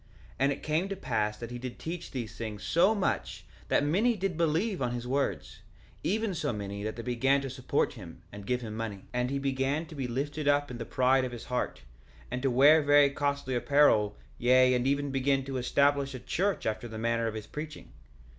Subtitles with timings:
[0.01, 0.07] 1:5
[0.39, 4.15] And it came to pass that he did teach these things so much that many
[4.17, 5.59] did believe on his words,
[6.03, 8.95] even so many that they began to support him and give him money.
[9.03, 11.83] 1:6 And he began to be lifted up in the pride of his heart,
[12.31, 16.87] and to wear very costly apparel, yea, and even began to establish a church after
[16.87, 17.91] the manner of his preaching.